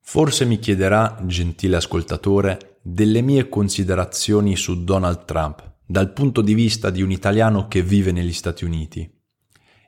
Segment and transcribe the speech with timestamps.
[0.00, 6.90] Forse mi chiederà, gentile ascoltatore, delle mie considerazioni su Donald Trump dal punto di vista
[6.90, 9.10] di un italiano che vive negli Stati Uniti.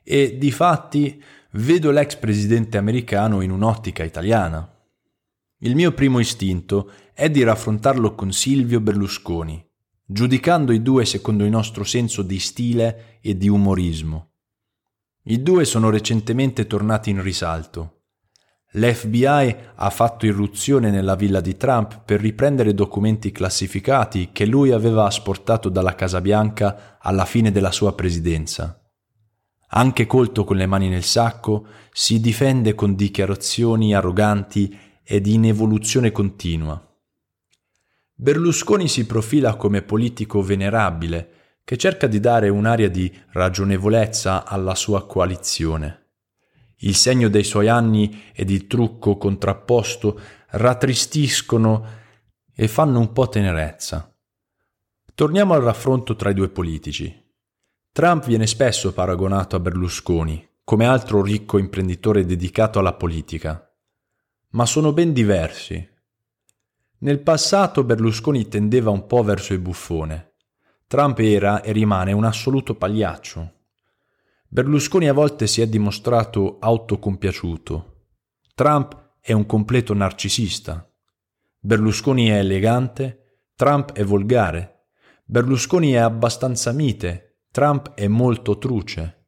[0.03, 1.21] E di fatti
[1.51, 4.71] vedo l'ex presidente americano in un'ottica italiana.
[5.59, 9.64] Il mio primo istinto è di raffrontarlo con Silvio Berlusconi,
[10.05, 14.31] giudicando i due secondo il nostro senso di stile e di umorismo.
[15.23, 17.95] I due sono recentemente tornati in risalto
[18.77, 25.05] L'FBI ha fatto irruzione nella villa di Trump per riprendere documenti classificati che lui aveva
[25.05, 28.81] asportato dalla Casa Bianca alla fine della sua presidenza.
[29.69, 36.11] Anche colto con le mani nel sacco, si difende con dichiarazioni arroganti ed in evoluzione
[36.11, 36.84] continua.
[38.17, 41.31] Berlusconi si profila come politico venerabile
[41.65, 46.11] che cerca di dare un'aria di ragionevolezza alla sua coalizione.
[46.77, 50.17] Il segno dei suoi anni ed il trucco contrapposto
[50.51, 51.87] rattristiscono
[52.53, 54.15] e fanno un po' tenerezza.
[55.13, 57.23] Torniamo al raffronto tra i due politici.
[57.91, 63.73] Trump viene spesso paragonato a Berlusconi, come altro ricco imprenditore dedicato alla politica.
[64.51, 65.94] Ma sono ben diversi.
[67.05, 70.37] Nel passato Berlusconi tendeva un po' verso il buffone.
[70.87, 73.53] Trump era e rimane un assoluto pagliaccio.
[74.47, 78.05] Berlusconi a volte si è dimostrato autocompiaciuto.
[78.55, 80.91] Trump è un completo narcisista.
[81.59, 84.87] Berlusconi è elegante, Trump è volgare.
[85.25, 89.27] Berlusconi è abbastanza mite, Trump è molto truce.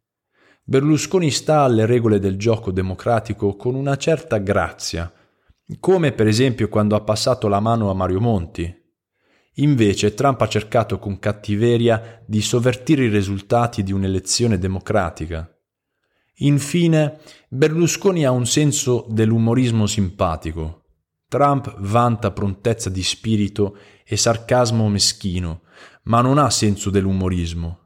[0.64, 5.14] Berlusconi sta alle regole del gioco democratico con una certa grazia,
[5.80, 8.86] come per esempio quando ha passato la mano a Mario Monti,
[9.60, 15.50] Invece Trump ha cercato con cattiveria di sovvertire i risultati di un'elezione democratica.
[16.42, 20.84] Infine, Berlusconi ha un senso dell'umorismo simpatico.
[21.28, 25.62] Trump vanta prontezza di spirito e sarcasmo meschino,
[26.04, 27.80] ma non ha senso dell'umorismo.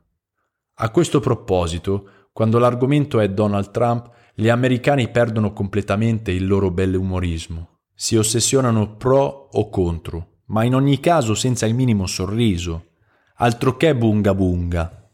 [0.76, 7.71] A questo proposito, quando l'argomento è Donald Trump, gli americani perdono completamente il loro bell'umorismo.
[8.02, 12.94] Si ossessionano pro o contro ma in ogni caso senza il minimo sorriso.
[13.36, 15.10] Altro che bunga bunga.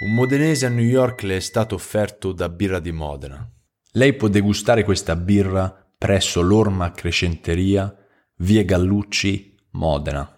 [0.00, 3.48] Un modenese a New York le è stato offerto da birra di Modena.
[3.92, 7.94] Lei può degustare questa birra presso l'Orma Crescenteria,
[8.38, 10.37] via Gallucci, Modena.